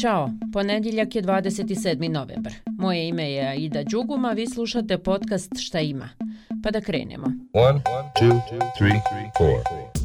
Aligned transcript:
Ćao, 0.00 0.30
ponedjeljak 0.52 1.14
je 1.16 1.22
27. 1.22 2.08
novembar. 2.08 2.52
Moje 2.66 3.08
ime 3.08 3.30
je 3.30 3.48
Aida 3.48 3.82
Đuguma, 3.82 4.30
vi 4.30 4.46
slušate 4.46 4.98
podcast 4.98 5.58
Šta 5.58 5.80
ima. 5.80 6.08
Pa 6.62 6.70
da 6.70 6.80
krenemo. 6.80 7.26
1, 7.52 7.80
2, 8.20 8.40
3, 8.80 9.00
4. 9.40 9.99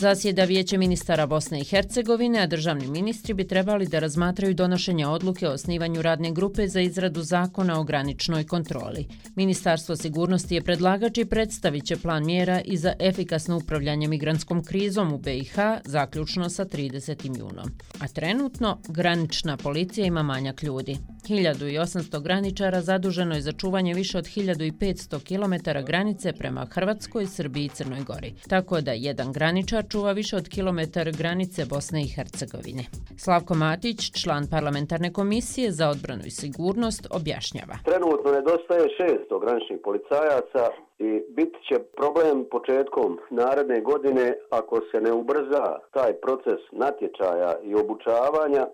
Zasjeda 0.00 0.44
vijeće 0.44 0.78
ministara 0.78 1.26
Bosne 1.26 1.60
i 1.60 1.64
Hercegovine, 1.64 2.40
a 2.40 2.46
državni 2.46 2.86
ministri 2.86 3.34
bi 3.34 3.46
trebali 3.46 3.86
da 3.86 3.98
razmatraju 3.98 4.54
donošenje 4.54 5.06
odluke 5.06 5.48
o 5.48 5.52
osnivanju 5.52 6.02
radne 6.02 6.32
grupe 6.32 6.68
za 6.68 6.80
izradu 6.80 7.22
zakona 7.22 7.80
o 7.80 7.84
graničnoj 7.84 8.46
kontroli. 8.46 9.06
Ministarstvo 9.34 9.96
sigurnosti 9.96 10.54
je 10.54 10.62
predlagač 10.62 11.18
i 11.18 11.24
predstavit 11.24 11.84
će 11.84 11.96
plan 11.96 12.26
mjera 12.26 12.60
i 12.64 12.76
za 12.76 12.92
efikasno 12.98 13.56
upravljanje 13.56 14.08
migranskom 14.08 14.64
krizom 14.64 15.12
u 15.12 15.18
BiH, 15.18 15.54
zaključno 15.84 16.48
sa 16.48 16.64
30. 16.64 17.38
junom. 17.38 17.70
A 17.98 18.08
trenutno, 18.08 18.78
granična 18.88 19.56
policija 19.56 20.06
ima 20.06 20.22
manjak 20.22 20.62
ljudi. 20.62 20.96
1800 21.28 22.22
graničara 22.22 22.82
zaduženo 22.82 23.34
je 23.34 23.42
za 23.42 23.52
čuvanje 23.52 23.94
više 23.94 24.18
od 24.18 24.24
1500 24.24 25.20
km 25.20 25.84
granice 25.86 26.32
prema 26.32 26.66
Hrvatskoj, 26.70 27.26
Srbiji 27.26 27.64
i 27.64 27.68
Crnoj 27.68 28.00
Gori. 28.00 28.34
Tako 28.48 28.80
da 28.80 28.92
jedan 28.92 29.32
graničar 29.32 29.89
čuva 29.90 30.12
više 30.12 30.36
od 30.36 30.48
kilometar 30.48 31.10
granice 31.18 31.64
Bosne 31.64 32.02
i 32.02 32.12
Hercegovine. 32.14 32.84
Slavko 33.18 33.54
Matić, 33.54 34.22
član 34.22 34.44
parlamentarne 34.50 35.12
komisije 35.12 35.72
za 35.72 35.88
odbranu 35.88 36.22
i 36.26 36.30
sigurnost, 36.30 37.06
objašnjava. 37.10 37.74
Trenutno 37.84 38.32
nedostaje 38.32 38.84
600 39.30 39.40
graničnih 39.44 39.78
policajaca 39.84 40.64
i 40.98 41.10
bit 41.36 41.52
će 41.68 41.76
problem 41.96 42.44
početkom 42.50 43.18
naredne 43.30 43.80
godine 43.80 44.34
ako 44.50 44.80
se 44.90 45.00
ne 45.00 45.12
ubrza 45.12 45.64
taj 45.92 46.12
proces 46.24 46.60
natječaja 46.72 47.52
i 47.68 47.74
obučavanja. 47.74 48.66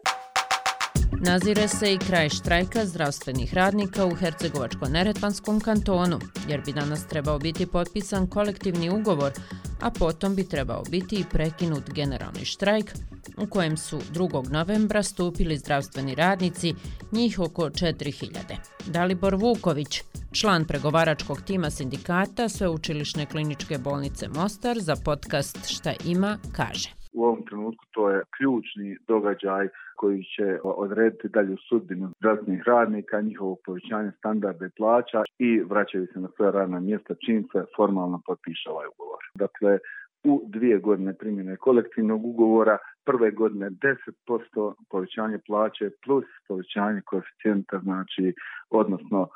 Nazire 1.21 1.69
se 1.69 1.93
i 1.93 1.99
kraj 2.09 2.29
štrajka 2.29 2.85
zdravstvenih 2.85 3.55
radnika 3.55 4.05
u 4.05 4.11
Hercegovačko-Neretvanskom 4.11 5.65
kantonu, 5.65 6.19
jer 6.49 6.61
bi 6.67 6.73
danas 6.73 7.09
trebao 7.09 7.39
biti 7.39 7.67
potpisan 7.67 8.27
kolektivni 8.31 8.91
ugovor, 8.91 9.33
a 9.81 9.91
potom 9.91 10.35
bi 10.35 10.49
trebao 10.49 10.83
biti 10.91 11.17
i 11.17 11.25
prekinut 11.31 11.91
generalni 11.91 12.45
štrajk, 12.45 12.95
u 13.37 13.47
kojem 13.47 13.77
su 13.77 14.01
2. 14.15 14.51
novembra 14.51 15.03
stupili 15.03 15.59
zdravstveni 15.59 16.15
radnici, 16.15 16.75
njih 17.13 17.39
oko 17.39 17.63
4000. 17.63 18.57
Dalibor 18.87 19.35
Vuković, 19.35 20.03
član 20.33 20.65
pregovaračkog 20.65 21.43
tima 21.43 21.71
sindikata 21.71 22.49
Sveučilišne 22.49 23.27
kliničke 23.27 23.79
bolnice 23.79 24.29
Mostar 24.29 24.81
za 24.81 24.97
podcast 24.97 25.59
Šta 25.67 25.93
ima, 26.05 26.39
kaže. 26.53 27.06
Ovom 27.27 27.43
trenutku 27.49 27.85
to 27.95 28.11
je 28.11 28.23
ključni 28.37 28.97
događaj 29.09 29.69
koji 29.97 30.23
će 30.23 30.59
odrediti 30.63 31.29
dalju 31.29 31.57
sudbinu 31.69 32.09
zdravstvenih 32.19 32.63
radnika, 32.67 33.21
njihovo 33.21 33.57
povećanje 33.67 34.11
standarda 34.19 34.67
i 34.67 34.77
plaća 34.77 35.23
i 35.39 35.61
vraćaju 35.61 36.07
se 36.07 36.21
na 36.21 36.29
svoje 36.37 36.53
radna 36.53 36.81
mjesta 36.81 37.15
čim 37.27 37.43
se 37.53 37.65
formalno 37.77 38.21
potpiše 38.27 38.71
ovaj 38.71 38.87
ugovor. 38.95 39.23
Dakle, 39.35 39.79
u 40.25 40.43
dvije 40.47 40.79
godine 40.79 41.15
primjene 41.15 41.57
kolektivnog 41.57 42.25
ugovora, 42.25 42.79
prve 43.05 43.31
godine 43.31 43.71
10% 43.71 44.75
povećanje 44.91 45.39
plaće 45.47 45.91
plus 46.05 46.25
povećanje 46.49 47.01
koeficijenta, 47.05 47.79
znači 47.79 48.35
odnosno 48.71 49.21
e, 49.23 49.29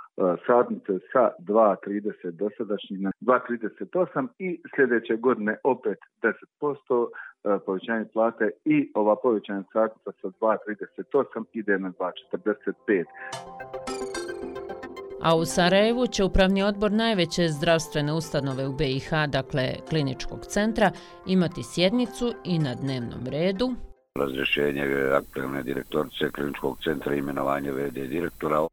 sadnice 0.47 0.92
sa 1.12 1.30
2,30 1.38 2.30
dosadašnjih 2.30 3.00
na 3.00 3.10
2,38 3.20 4.28
i 4.38 4.60
sljedeće 4.75 5.16
godine 5.16 5.56
opet 5.64 5.98
10% 6.60 7.06
povećanje 7.66 8.05
plate 8.12 8.50
i 8.64 8.92
ova 8.94 9.16
povećanja 9.16 9.62
sadnica 9.72 10.12
sa 10.22 10.28
2,38 10.28 11.44
ide 11.52 11.78
na 11.78 11.92
2,45. 11.98 13.05
A 15.22 15.36
u 15.36 15.44
Sarajevu 15.44 16.06
će 16.06 16.24
upravni 16.24 16.62
odbor 16.62 16.92
najveće 16.92 17.48
zdravstvene 17.48 18.12
ustanove 18.12 18.66
u 18.66 18.72
BiH, 18.72 19.10
dakle 19.28 19.75
kliničkog 19.88 20.41
centra, 20.47 20.91
imati 21.26 21.62
sjednicu 21.62 22.32
i 22.44 22.59
na 22.59 22.75
dnevnom 22.75 23.26
redu 23.26 23.70
razrešenje 24.14 24.82
aktualne 25.12 25.62
direktorice 25.62 26.31
kliničkog 26.31 26.78
centra 26.84 27.14
imenovanje 27.14 27.72
VD 27.72 27.94
direktora. 27.94 28.66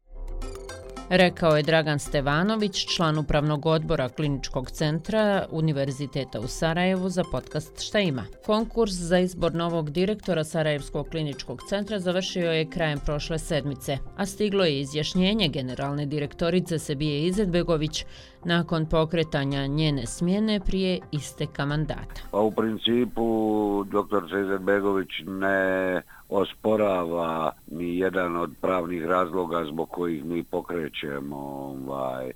Rekao 1.10 1.56
je 1.56 1.62
Dragan 1.62 1.98
Stevanović, 1.98 2.86
član 2.96 3.18
upravnog 3.18 3.66
odbora 3.66 4.08
kliničkog 4.08 4.70
centra 4.70 5.46
Univerziteta 5.50 6.40
u 6.40 6.46
Sarajevu 6.46 7.08
za 7.08 7.22
podcast 7.32 7.82
Šta 7.82 8.00
ima. 8.00 8.24
Konkurs 8.46 8.92
za 8.92 9.18
izbor 9.18 9.54
novog 9.54 9.90
direktora 9.90 10.44
Sarajevskog 10.44 11.08
kliničkog 11.08 11.62
centra 11.68 11.98
završio 11.98 12.52
je 12.52 12.70
krajem 12.70 12.98
prošle 13.06 13.38
sedmice, 13.38 13.98
a 14.16 14.26
stiglo 14.26 14.64
je 14.64 14.80
izjašnjenje 14.80 15.48
generalne 15.48 16.06
direktorice 16.06 16.78
Sebije 16.78 17.26
Izetbegović 17.26 18.04
nakon 18.44 18.86
pokretanja 18.86 19.66
njene 19.66 20.06
smjene 20.06 20.60
prije 20.60 21.00
isteka 21.12 21.66
mandata. 21.66 22.20
Pa 22.30 22.38
u 22.38 22.50
principu 22.50 23.84
dr. 23.84 24.40
Izetbegović 24.44 25.10
ne 25.26 26.02
osporava 26.28 27.52
ni 27.66 27.98
jedan 27.98 28.36
od 28.36 28.50
pravnih 28.60 29.04
razloga 29.04 29.64
zbog 29.64 29.90
kojih 29.90 30.24
mi 30.24 30.42
pokrećemo 30.42 31.36
ovaj, 31.36 32.32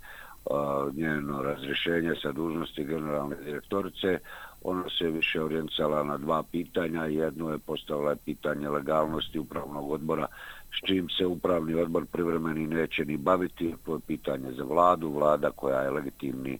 njeno 0.95 1.43
razrešenje 1.43 2.15
sa 2.23 2.33
dužnosti 2.33 2.85
generalne 2.85 3.37
direktorice. 3.37 4.19
Ona 4.63 4.85
se 4.99 5.11
više 5.11 5.43
orijencala 5.43 6.05
na 6.05 6.19
dva 6.19 6.43
pitanja. 6.43 7.05
Jedno 7.05 7.51
je 7.51 7.59
postavila 7.59 8.17
pitanje 8.25 8.69
legalnosti 8.69 9.39
upravnog 9.39 9.91
odbora 9.91 10.27
s 10.73 10.87
čim 10.87 11.09
se 11.09 11.27
upravni 11.27 11.75
odbor 11.75 12.07
privremeni 12.07 12.67
neće 12.67 13.05
ni 13.05 13.17
baviti. 13.17 13.75
To 13.85 13.95
je 13.95 14.01
pitanje 14.07 14.53
za 14.53 14.65
vladu. 14.65 15.11
Vlada 15.11 15.51
koja 15.51 15.81
je 15.81 15.91
legitimni 15.91 16.59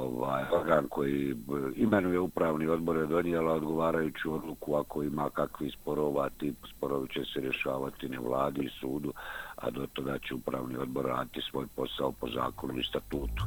ovaj, 0.00 0.44
organ 0.52 0.86
koji 0.88 1.36
imenuje 1.76 2.18
upravni 2.18 2.66
odbor 2.66 2.96
je 2.96 3.06
donijela 3.06 3.52
odgovarajuću 3.52 4.34
odluku 4.34 4.74
ako 4.74 5.02
ima 5.02 5.30
kakvi 5.30 5.70
sporova, 5.70 6.28
tip 6.28 6.56
sporovi 6.76 7.08
će 7.08 7.20
se 7.24 7.40
rješavati 7.40 8.08
ne 8.08 8.18
vladi 8.18 8.64
i 8.64 8.68
sudu, 8.80 9.12
a 9.56 9.70
do 9.70 9.86
toga 9.92 10.18
će 10.18 10.34
upravni 10.34 10.76
odbor 10.76 11.04
raditi 11.04 11.40
svoj 11.50 11.66
posao 11.76 12.12
po 12.12 12.28
zakonu 12.28 12.78
i 12.78 12.84
statutu. 12.84 13.44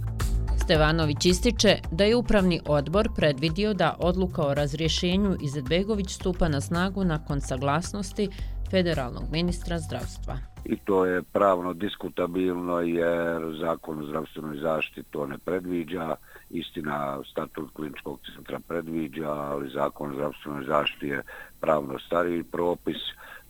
Stevanović 0.64 1.26
ističe 1.26 1.76
da 1.92 2.04
je 2.04 2.16
upravni 2.16 2.62
odbor 2.68 3.10
predvidio 3.16 3.74
da 3.74 3.96
odluka 4.00 4.42
o 4.46 4.54
razrješenju 4.54 5.38
Izetbegović 5.42 6.10
stupa 6.10 6.48
na 6.48 6.62
snagu 6.62 7.04
nakon 7.04 7.42
saglasnosti 7.42 8.30
federalnog 8.72 9.24
ministra 9.32 9.80
zdravstva. 9.80 10.38
I 10.66 10.78
to 10.78 11.06
je 11.06 11.24
pravno 11.24 11.74
diskutabilno 11.74 12.80
jer 12.80 13.58
zakon 13.60 14.00
o 14.00 14.06
zdravstvenoj 14.06 14.58
zaštiti 14.58 15.10
to 15.12 15.28
ne 15.28 15.38
predviđa. 15.38 16.16
Istina, 16.50 17.20
statut 17.32 17.74
kliničkog 17.74 18.20
centra 18.36 18.60
predviđa, 18.68 19.32
ali 19.32 19.70
zakon 19.70 20.12
o 20.12 20.14
zdravstvenoj 20.14 20.66
zaštiti 20.66 21.08
je 21.08 21.24
pravno 21.60 22.00
stariji 22.00 22.44
propis. 22.44 22.98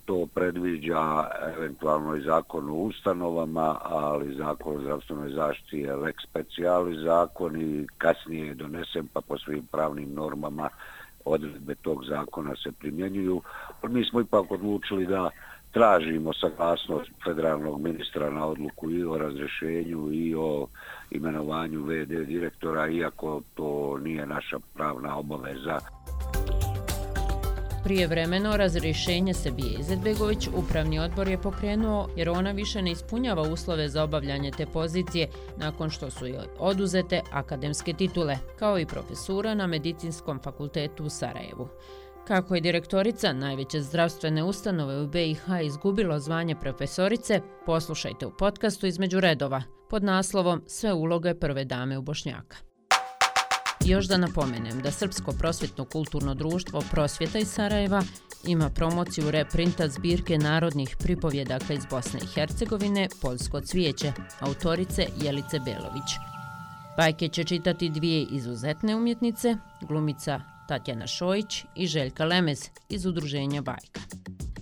To 0.10 0.28
predviđa 0.34 1.30
eventualno 1.58 2.16
i 2.16 2.22
zakon 2.22 2.70
o 2.70 2.74
ustanovama, 2.74 3.78
ali 3.82 4.36
zakon 4.36 4.78
o 4.78 4.82
zdravstvenoj 4.82 5.30
zaštiti 5.30 5.78
je 5.78 5.96
lex 5.96 6.14
speciali 6.30 7.04
zakon 7.04 7.62
i 7.62 7.88
kasnije 7.98 8.48
je 8.48 8.54
donesen 8.54 9.08
pa 9.14 9.22
po 9.22 9.38
svim 9.38 9.68
pravnim 9.72 10.14
normama 10.14 10.70
odredbe 11.26 11.76
tog 11.76 12.06
zakona 12.06 12.56
se 12.56 12.72
primjenjuju. 12.72 13.42
Mi 13.84 14.06
smo 14.06 14.22
ipak 14.22 14.52
odlučili 14.52 15.06
da 15.06 15.30
tražimo 15.72 16.34
saglasnost 16.34 17.10
federalnog 17.24 17.82
ministra 17.82 18.30
na 18.30 18.46
odluku 18.46 18.92
i 18.92 19.04
o 19.04 19.18
razrešenju 19.18 20.12
i 20.12 20.36
o 20.36 20.68
imenovanju 21.12 21.84
VD 21.84 22.26
direktora, 22.26 22.88
iako 22.88 23.42
to 23.54 23.98
nije 23.98 24.26
naša 24.26 24.60
pravna 24.74 25.18
obaveza. 25.18 25.80
Prije 27.84 28.08
vremeno 28.08 28.58
razrješenje 28.58 29.34
Sebije 29.34 29.80
Izetbegović 29.80 30.48
upravni 30.56 31.00
odbor 31.00 31.28
je 31.28 31.42
pokrenuo 31.42 32.10
jer 32.16 32.30
ona 32.30 32.52
više 32.52 32.82
ne 32.82 32.92
ispunjava 32.92 33.42
uslove 33.42 33.90
za 33.90 34.04
obavljanje 34.04 34.52
te 34.52 34.66
pozicije 34.66 35.30
nakon 35.58 35.90
što 35.90 36.10
su 36.10 36.28
joj 36.28 36.46
oduzete 36.58 37.22
akademske 37.32 37.94
titule, 37.94 38.38
kao 38.60 38.80
i 38.80 38.86
profesura 38.86 39.54
na 39.54 39.68
Medicinskom 39.68 40.40
fakultetu 40.44 41.06
u 41.06 41.10
Sarajevu. 41.10 41.68
Kako 42.28 42.56
je 42.56 42.62
direktorica 42.62 43.34
najveće 43.34 43.82
zdravstvene 43.82 44.44
ustanove 44.44 45.02
u 45.02 45.08
BiH 45.08 45.44
izgubilo 45.64 46.20
zvanje 46.20 46.56
profesorice, 46.56 47.42
poslušajte 47.66 48.26
u 48.26 48.32
podcastu 48.38 48.88
između 48.88 49.20
redova 49.20 49.64
pod 49.90 50.04
naslovom 50.04 50.64
Sve 50.68 50.94
uloge 50.94 51.34
prve 51.34 51.66
dame 51.66 51.98
u 51.98 52.02
Bošnjaka. 52.02 52.69
Još 53.90 54.06
da 54.06 54.18
napomenem 54.18 54.82
da 54.82 54.92
Srpsko 54.92 55.32
prosvjetno 55.32 55.86
kulturno 55.86 56.34
društvo 56.34 56.84
Prosvjeta 56.92 57.40
iz 57.40 57.48
Sarajeva 57.48 58.04
ima 58.48 58.70
promociju 58.70 59.32
reprinta 59.32 59.88
zbirke 59.88 60.38
narodnih 60.38 60.96
pripovjedaka 61.00 61.74
iz 61.74 61.86
Bosne 61.90 62.20
i 62.24 62.28
Hercegovine 62.28 63.10
Poljsko 63.22 63.62
cvijeće, 63.62 64.12
autorice 64.40 65.08
Jelice 65.22 65.60
Belović. 65.60 66.10
Bajke 66.98 67.28
će 67.28 67.44
čitati 67.44 67.90
dvije 67.90 68.28
izuzetne 68.32 68.96
umjetnice, 68.96 69.56
glumica 69.82 70.42
Tatjana 70.68 71.08
Šojić 71.08 71.66
i 71.76 71.88
Željka 71.88 72.26
Lemez 72.26 72.70
iz 72.90 73.06
udruženja 73.06 73.62
Bajka. 73.62 74.02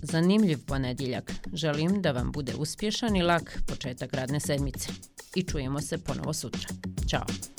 zanimljiv 0.01 0.65
ponedjeljak. 0.67 1.31
Želim 1.53 2.01
da 2.01 2.11
vam 2.11 2.31
bude 2.31 2.55
uspješan 2.55 3.15
i 3.15 3.23
lak 3.23 3.63
početak 3.67 4.13
radne 4.13 4.39
sedmice. 4.39 4.89
I 5.35 5.43
čujemo 5.43 5.81
se 5.81 5.97
ponovo 5.97 6.33
sutra. 6.33 6.69
Ćao! 7.09 7.56